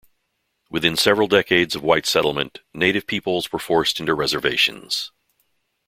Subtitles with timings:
[0.71, 5.11] Within several decades of white settlement, native peoples were forced into reservations.